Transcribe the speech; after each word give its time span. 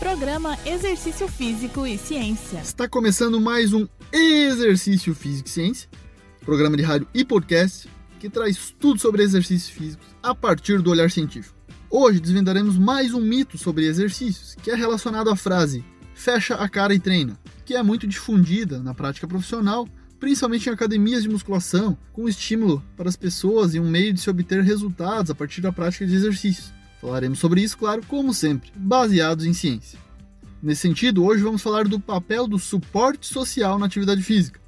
Programa 0.00 0.58
Exercício 0.64 1.28
Físico 1.28 1.86
e 1.86 1.98
Ciência. 1.98 2.60
Está 2.60 2.88
começando 2.88 3.38
mais 3.38 3.74
um 3.74 3.86
Exercício 4.10 5.14
Físico 5.14 5.46
e 5.46 5.52
Ciência, 5.52 5.90
programa 6.42 6.74
de 6.74 6.82
rádio 6.82 7.06
e 7.12 7.22
podcast 7.22 7.86
que 8.18 8.30
traz 8.30 8.74
tudo 8.80 8.98
sobre 8.98 9.22
exercícios 9.22 9.68
físicos 9.68 10.06
a 10.22 10.34
partir 10.34 10.80
do 10.80 10.90
olhar 10.90 11.10
científico. 11.10 11.54
Hoje 11.90 12.18
desvendaremos 12.18 12.78
mais 12.78 13.12
um 13.12 13.20
mito 13.20 13.58
sobre 13.58 13.84
exercícios, 13.84 14.54
que 14.62 14.70
é 14.70 14.74
relacionado 14.74 15.28
à 15.28 15.36
frase 15.36 15.84
fecha 16.14 16.54
a 16.54 16.66
cara 16.66 16.94
e 16.94 16.98
treina, 16.98 17.38
que 17.66 17.74
é 17.74 17.82
muito 17.82 18.06
difundida 18.06 18.78
na 18.78 18.94
prática 18.94 19.28
profissional, 19.28 19.86
principalmente 20.18 20.66
em 20.66 20.72
academias 20.72 21.22
de 21.22 21.28
musculação, 21.28 21.96
com 22.10 22.26
estímulo 22.26 22.82
para 22.96 23.10
as 23.10 23.16
pessoas 23.16 23.74
e 23.74 23.80
um 23.80 23.90
meio 23.90 24.14
de 24.14 24.20
se 24.20 24.30
obter 24.30 24.62
resultados 24.64 25.30
a 25.30 25.34
partir 25.34 25.60
da 25.60 25.70
prática 25.70 26.06
de 26.06 26.14
exercícios. 26.14 26.79
Falaremos 27.00 27.38
sobre 27.38 27.62
isso, 27.62 27.78
claro, 27.78 28.02
como 28.06 28.34
sempre, 28.34 28.70
baseados 28.76 29.44
em 29.44 29.52
ciência. 29.52 29.98
Nesse 30.62 30.82
sentido, 30.82 31.24
hoje 31.24 31.42
vamos 31.42 31.62
falar 31.62 31.88
do 31.88 31.98
papel 31.98 32.46
do 32.46 32.58
suporte 32.58 33.26
social 33.26 33.78
na 33.78 33.86
atividade 33.86 34.22
física. 34.22 34.60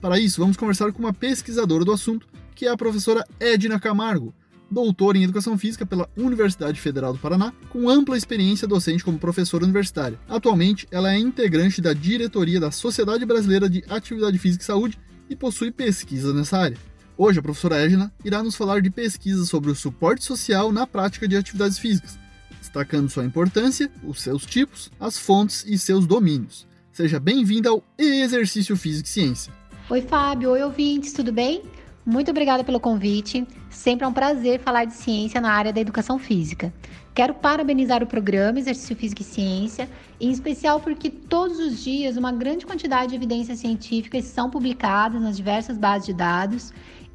Para 0.00 0.20
isso, 0.20 0.40
vamos 0.40 0.56
conversar 0.56 0.92
com 0.92 0.98
uma 0.98 1.12
pesquisadora 1.12 1.84
do 1.84 1.92
assunto, 1.92 2.28
que 2.54 2.66
é 2.66 2.70
a 2.70 2.76
professora 2.76 3.24
Edna 3.40 3.80
Camargo, 3.80 4.34
doutora 4.70 5.16
em 5.16 5.24
Educação 5.24 5.56
Física 5.56 5.86
pela 5.86 6.08
Universidade 6.16 6.78
Federal 6.78 7.14
do 7.14 7.18
Paraná, 7.18 7.52
com 7.70 7.88
ampla 7.88 8.16
experiência 8.16 8.68
docente 8.68 9.04
como 9.04 9.18
professora 9.18 9.64
universitária. 9.64 10.18
Atualmente, 10.28 10.86
ela 10.90 11.12
é 11.12 11.18
integrante 11.18 11.80
da 11.80 11.94
diretoria 11.94 12.60
da 12.60 12.70
Sociedade 12.70 13.24
Brasileira 13.24 13.70
de 13.70 13.82
Atividade 13.88 14.38
Física 14.38 14.62
e 14.62 14.66
Saúde 14.66 14.98
e 15.30 15.36
possui 15.36 15.70
pesquisas 15.70 16.34
nessa 16.34 16.58
área. 16.58 16.76
Hoje, 17.16 17.38
a 17.38 17.42
professora 17.42 17.76
Edna 17.76 18.10
irá 18.24 18.42
nos 18.42 18.54
falar 18.54 18.80
de 18.80 18.90
pesquisas 18.90 19.48
sobre 19.48 19.70
o 19.70 19.74
suporte 19.74 20.24
social 20.24 20.72
na 20.72 20.86
prática 20.86 21.28
de 21.28 21.36
atividades 21.36 21.78
físicas, 21.78 22.18
destacando 22.58 23.10
sua 23.10 23.24
importância, 23.24 23.90
os 24.02 24.22
seus 24.22 24.46
tipos, 24.46 24.90
as 24.98 25.18
fontes 25.18 25.62
e 25.66 25.76
seus 25.76 26.06
domínios. 26.06 26.66
Seja 26.90 27.20
bem-vinda 27.20 27.68
ao 27.68 27.84
Exercício 27.98 28.76
Físico 28.76 29.06
e 29.06 29.10
Ciência. 29.10 29.52
Oi, 29.90 30.00
Fábio. 30.00 30.50
Oi, 30.52 30.62
ouvintes, 30.62 31.12
tudo 31.12 31.30
bem? 31.32 31.62
Muito 32.04 32.30
obrigada 32.30 32.64
pelo 32.64 32.80
convite. 32.80 33.46
Sempre 33.68 34.04
é 34.04 34.08
um 34.08 34.12
prazer 34.12 34.60
falar 34.60 34.86
de 34.86 34.94
ciência 34.94 35.40
na 35.40 35.52
área 35.52 35.72
da 35.72 35.80
educação 35.80 36.18
física. 36.18 36.72
Quero 37.14 37.34
parabenizar 37.34 38.02
o 38.02 38.06
programa 38.06 38.58
Exercício 38.58 38.96
Físico 38.96 39.20
e 39.20 39.24
Ciência, 39.24 39.88
em 40.18 40.30
especial 40.30 40.80
porque 40.80 41.10
todos 41.10 41.58
os 41.58 41.84
dias 41.84 42.16
uma 42.16 42.32
grande 42.32 42.64
quantidade 42.64 43.10
de 43.10 43.16
evidências 43.16 43.58
científicas 43.58 44.24
são 44.24 44.48
publicadas 44.48 45.20
nas 45.20 45.36
diversas 45.36 45.76
bases 45.76 46.06
de 46.06 46.14
dados 46.14 46.72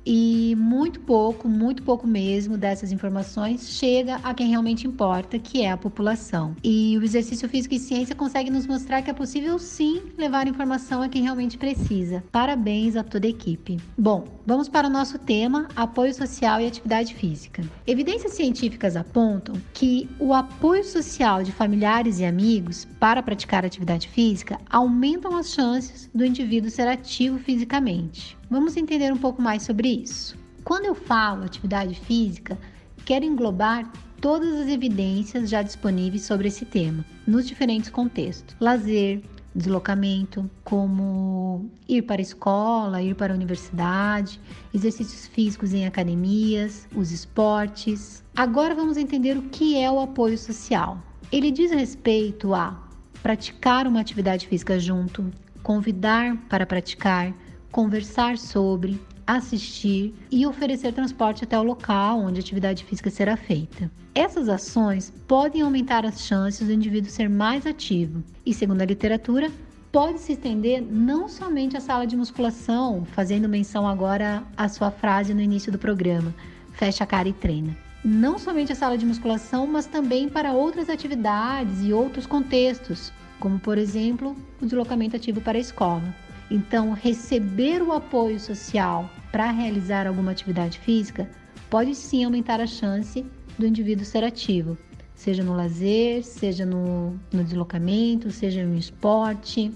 e 0.10 0.56
muito 0.56 1.02
pouco, 1.02 1.50
muito 1.50 1.84
pouco 1.84 2.08
mesmo 2.08 2.58
dessas 2.58 2.94
informações 2.94 3.68
chega 3.68 4.16
a 4.24 4.34
quem 4.34 4.48
realmente 4.48 4.88
importa, 4.88 5.38
que 5.38 5.62
é 5.62 5.70
a 5.70 5.76
população. 5.76 6.56
E 6.64 6.98
o 6.98 7.04
exercício 7.04 7.50
físico 7.50 7.76
e 7.76 7.80
ciência 7.80 8.16
consegue 8.16 8.50
nos 8.50 8.66
mostrar 8.66 9.02
que 9.02 9.12
é 9.12 9.14
possível 9.14 9.60
sim 9.60 10.02
levar 10.18 10.48
informação 10.48 11.02
a 11.02 11.10
quem 11.10 11.24
realmente 11.24 11.58
precisa. 11.58 12.24
Parabéns 12.32 12.96
a 12.96 13.04
toda 13.04 13.28
a 13.28 13.30
equipe. 13.30 13.82
Bom, 13.98 14.24
vamos 14.46 14.70
para 14.70 14.88
o 14.88 14.90
nosso 14.90 15.20
tema: 15.20 15.68
apoio 15.76 16.14
social 16.14 16.62
e 16.62 16.68
atividade 16.68 17.14
física. 17.14 17.62
Evidências 17.86 18.32
científicas 18.32 18.96
apontam 18.96 19.56
que 19.74 20.10
o 20.18 20.34
apoio 20.34 20.86
social 20.86 21.44
de 21.44 21.52
familiares 21.52 22.20
e 22.20 22.26
amigos 22.26 22.88
para 22.98 23.22
praticar 23.22 23.66
atividade 23.66 24.08
física 24.08 24.58
aumentam 24.70 25.36
as 25.36 25.52
chances 25.52 26.10
do 26.16 26.24
indivíduo 26.24 26.72
ser 26.72 26.88
ativo 26.88 27.38
fisicamente. 27.40 28.37
Vamos 28.50 28.78
entender 28.78 29.12
um 29.12 29.18
pouco 29.18 29.42
mais 29.42 29.64
sobre 29.64 29.90
isso. 29.90 30.38
Quando 30.64 30.86
eu 30.86 30.96
falo 30.96 31.44
atividade 31.44 31.96
física, 31.96 32.58
quero 33.06 33.26
englobar 33.26 33.92
todas 34.22 34.54
as 34.56 34.68
evidências 34.68 35.50
já 35.50 35.62
disponíveis 35.62 36.24
sobre 36.24 36.48
esse 36.48 36.66
tema, 36.66 37.06
nos 37.26 37.46
diferentes 37.46 37.90
contextos: 37.90 38.56
lazer, 38.60 39.22
deslocamento, 39.54 40.50
como 40.64 41.70
ir 41.90 42.04
para 42.04 42.22
a 42.22 42.24
escola, 42.24 43.02
ir 43.02 43.16
para 43.16 43.34
a 43.34 43.36
universidade, 43.36 44.40
exercícios 44.74 45.28
físicos 45.28 45.74
em 45.74 45.86
academias, 45.86 46.88
os 46.96 47.12
esportes. 47.12 48.24
Agora 48.36 48.74
vamos 48.74 48.96
entender 48.96 49.38
o 49.38 49.44
que 49.44 49.78
é 49.78 49.92
o 49.92 50.00
apoio 50.00 50.38
social. 50.38 51.02
Ele 51.32 51.52
diz 51.52 51.72
respeito 51.72 52.54
a 52.54 52.82
praticar 53.22 53.88
uma 53.88 54.00
atividade 54.00 54.48
física 54.48 54.80
junto, 54.80 55.30
convidar 55.62 56.38
para 56.48 56.66
praticar, 56.66 57.34
conversar 57.78 58.40
sobre, 58.40 59.00
assistir 59.28 60.12
e 60.32 60.48
oferecer 60.48 60.92
transporte 60.94 61.44
até 61.44 61.60
o 61.60 61.62
local 61.62 62.22
onde 62.22 62.40
a 62.40 62.42
atividade 62.42 62.84
física 62.84 63.12
será 63.12 63.38
feita. 63.38 63.92
Essas 64.16 64.50
ações 64.50 65.14
podem 65.28 65.62
aumentar 65.62 66.04
as 66.04 66.22
chances 66.22 66.66
do 66.66 66.74
indivíduo 66.74 67.12
ser 67.12 67.30
mais 67.30 67.68
ativo 67.68 68.24
e, 68.44 68.52
segundo 68.52 68.82
a 68.82 68.86
literatura, 68.86 69.52
pode 69.92 70.20
se 70.20 70.32
estender 70.32 70.82
não 70.82 71.30
somente 71.30 71.78
à 71.78 71.80
sala 71.80 72.08
de 72.08 72.18
musculação, 72.18 73.06
fazendo 73.12 73.48
menção 73.48 73.88
agora 73.88 74.42
à 74.58 74.68
sua 74.68 74.90
frase 74.90 75.36
no 75.36 75.42
início 75.42 75.72
do 75.72 75.78
programa: 75.78 76.34
fecha 76.72 77.04
a 77.04 77.08
cara 77.08 77.30
e 77.30 77.34
treina. 77.34 77.78
Não 78.04 78.40
somente 78.40 78.72
à 78.72 78.76
sala 78.76 78.98
de 78.98 79.06
musculação, 79.06 79.68
mas 79.68 79.86
também 79.86 80.28
para 80.28 80.52
outras 80.52 80.90
atividades 80.90 81.84
e 81.84 81.94
outros 81.94 82.26
contextos, 82.26 83.14
como 83.40 83.60
por 83.60 83.78
exemplo 83.78 84.36
o 84.60 84.66
deslocamento 84.66 85.16
ativo 85.16 85.42
para 85.42 85.60
a 85.60 85.62
escola. 85.62 86.27
Então, 86.50 86.92
receber 86.94 87.82
o 87.82 87.92
apoio 87.92 88.40
social 88.40 89.10
para 89.32 89.52
realizar 89.52 90.08
alguma 90.08 90.32
atividade 90.32 90.80
física 90.80 91.30
pode 91.70 91.94
sim 91.94 92.24
aumentar 92.24 92.62
a 92.62 92.68
chance 92.68 93.26
do 93.58 93.68
indivíduo 93.68 94.06
ser 94.06 94.24
ativo, 94.24 94.78
seja 95.14 95.44
no 95.44 95.54
lazer, 95.54 96.24
seja 96.24 96.66
no, 96.66 97.20
no 97.34 97.44
deslocamento, 97.44 98.32
seja 98.32 98.66
no 98.66 98.78
esporte. 98.78 99.72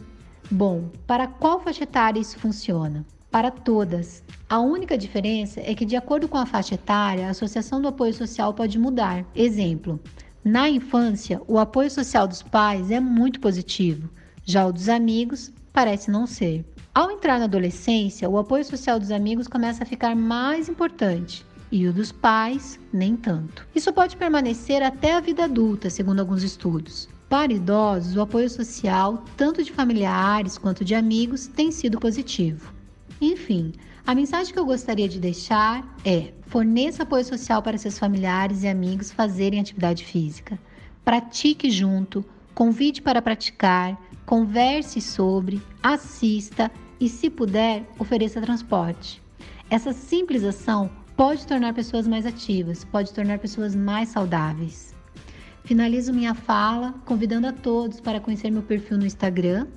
Bom, 0.50 0.90
para 1.06 1.28
qual 1.28 1.60
faixa 1.60 1.84
etária 1.84 2.20
isso 2.20 2.40
funciona? 2.40 3.06
Para 3.30 3.52
todas. 3.52 4.24
A 4.50 4.60
única 4.60 4.98
diferença 4.98 5.62
é 5.62 5.74
que, 5.74 5.86
de 5.86 5.96
acordo 5.96 6.28
com 6.28 6.38
a 6.38 6.46
faixa 6.46 6.76
etária, 6.76 7.28
a 7.28 7.32
associação 7.32 7.82
do 7.82 7.88
apoio 7.88 8.14
social 8.14 8.54
pode 8.54 8.78
mudar. 8.78 9.26
Exemplo: 9.34 10.00
na 10.44 10.70
infância, 10.70 11.42
o 11.48 11.58
apoio 11.58 11.90
social 11.90 12.28
dos 12.28 12.42
pais 12.42 12.92
é 12.92 13.00
muito 13.00 13.40
positivo, 13.40 14.10
já 14.44 14.66
o 14.66 14.74
dos 14.74 14.90
amigos 14.90 15.52
parece 15.72 16.12
não 16.12 16.26
ser. 16.26 16.66
Ao 16.94 17.10
entrar 17.10 17.40
na 17.40 17.46
adolescência, 17.46 18.30
o 18.30 18.38
apoio 18.38 18.66
social 18.66 19.00
dos 19.00 19.12
amigos 19.12 19.48
começa 19.48 19.84
a 19.84 19.86
ficar 19.86 20.16
mais 20.16 20.68
importante 20.68 21.46
e 21.72 21.88
o 21.88 21.94
dos 21.94 22.12
pais 22.12 22.80
nem 22.92 23.16
tanto. 23.16 23.66
Isso 23.74 23.94
pode 23.94 24.18
permanecer 24.18 24.84
até 24.84 25.14
a 25.14 25.22
vida 25.22 25.46
adulta, 25.46 25.90
segundo 25.90 26.20
alguns 26.20 26.44
estudos. 26.44 27.08
Para 27.30 27.54
idosos, 27.54 28.18
o 28.18 28.22
apoio 28.22 28.50
social, 28.50 29.24
tanto 29.38 29.64
de 29.64 29.72
familiares 29.72 30.58
quanto 30.58 30.84
de 30.84 30.94
amigos, 30.94 31.48
tem 31.48 31.72
sido 31.72 31.98
positivo. 31.98 32.74
Enfim, 33.22 33.72
a 34.06 34.14
mensagem 34.14 34.52
que 34.52 34.60
eu 34.60 34.66
gostaria 34.66 35.08
de 35.08 35.20
deixar 35.20 35.96
é: 36.04 36.34
forneça 36.48 37.04
apoio 37.04 37.24
social 37.24 37.62
para 37.62 37.78
seus 37.78 37.98
familiares 37.98 38.64
e 38.64 38.68
amigos 38.68 39.12
fazerem 39.12 39.62
atividade 39.62 40.04
física. 40.04 40.60
Pratique 41.06 41.72
junto, 41.72 42.26
convide 42.54 43.02
para 43.02 43.22
praticar, 43.22 43.98
converse 44.32 45.02
sobre, 45.02 45.62
assista 45.84 46.72
e, 47.02 47.10
se 47.10 47.30
puder, 47.30 47.86
ofereça 48.00 48.40
transporte. 48.40 49.22
Essa 49.70 49.92
simples 49.92 50.42
ação 50.46 50.90
pode 51.18 51.46
tornar 51.46 51.74
pessoas 51.74 52.08
mais 52.08 52.26
ativas, 52.26 52.86
pode 52.86 53.12
tornar 53.12 53.40
pessoas 53.40 53.76
mais 53.76 54.08
saudáveis. 54.08 54.96
Finalizo 55.66 56.14
minha 56.14 56.34
fala 56.34 56.94
convidando 57.04 57.46
a 57.46 57.52
todos 57.52 58.00
para 58.00 58.22
conhecer 58.22 58.50
meu 58.50 58.62
perfil 58.62 58.98
no 58.98 59.06
Instagram, 59.06 59.68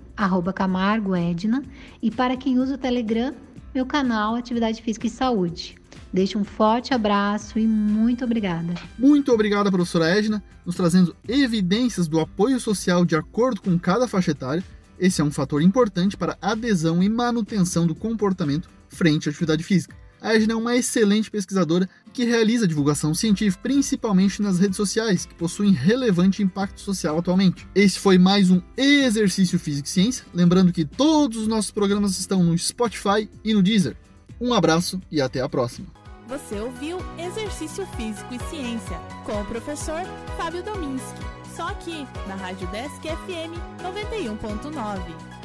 @camargoedna, 0.55 1.65
e 2.01 2.09
para 2.09 2.37
quem 2.37 2.57
usa 2.57 2.77
o 2.77 2.79
Telegram, 2.79 3.35
meu 3.75 3.85
canal 3.85 4.37
Atividade 4.37 4.81
Física 4.81 5.09
e 5.09 5.11
Saúde. 5.11 5.75
Deixo 6.15 6.39
um 6.39 6.45
forte 6.45 6.95
abraço 6.95 7.59
e 7.59 7.67
muito 7.67 8.25
obrigada. 8.25 8.73
Muito 8.97 9.33
obrigada, 9.33 9.69
professora 9.69 10.17
Edna, 10.17 10.41
nos 10.65 10.77
trazendo 10.77 11.17
evidências 11.27 12.07
do 12.07 12.21
apoio 12.21 12.61
social 12.61 13.05
de 13.05 13.17
acordo 13.17 13.61
com 13.61 13.77
cada 13.77 14.07
faixa 14.07 14.31
etária. 14.31 14.63
Esse 14.97 15.21
é 15.21 15.25
um 15.25 15.31
fator 15.33 15.61
importante 15.61 16.17
para 16.17 16.39
adesão 16.41 17.03
e 17.03 17.09
manutenção 17.09 17.85
do 17.85 17.97
comportamento 17.97 18.71
frente 18.87 19.29
à 19.29 19.33
atividade 19.33 19.65
física. 19.65 19.97
A 20.21 20.37
Edna 20.37 20.53
é 20.53 20.57
uma 20.57 20.77
excelente 20.77 21.29
pesquisadora 21.29 21.91
que 22.13 22.23
realiza 22.23 22.69
divulgação 22.69 23.13
científica, 23.13 23.65
principalmente 23.65 24.41
nas 24.41 24.61
redes 24.61 24.77
sociais, 24.77 25.27
que 25.27 25.35
possuem 25.35 25.73
relevante 25.73 26.45
impacto 26.45 26.81
social 26.81 27.19
atualmente. 27.19 27.67
Esse 27.75 27.99
foi 27.99 28.19
mais 28.19 28.53
um 28.53 28.63
Exercício 28.77 29.59
Físico 29.59 29.89
e 29.89 29.91
Ciência. 29.91 30.25
Lembrando 30.33 30.73
que 30.73 30.85
todos 30.85 31.39
os 31.39 31.49
nossos 31.49 31.73
programas 31.73 32.17
estão 32.21 32.41
no 32.45 32.57
Spotify 32.57 33.29
e 33.43 33.53
no 33.53 33.65
Deezer. 33.65 33.97
Um 34.41 34.55
abraço 34.55 35.01
e 35.11 35.21
até 35.21 35.41
a 35.41 35.49
próxima. 35.49 36.04
Você 36.27 36.59
ouviu 36.59 36.99
Exercício 37.19 37.87
Físico 37.97 38.33
e 38.35 38.39
Ciência 38.49 38.99
com 39.25 39.41
o 39.41 39.45
professor 39.45 40.03
Fábio 40.37 40.63
Dominski. 40.63 41.21
Só 41.55 41.69
aqui 41.69 42.07
na 42.27 42.35
Rádio 42.35 42.67
Desk 42.69 43.03
FM 43.03 43.53
91.9. 43.83 45.44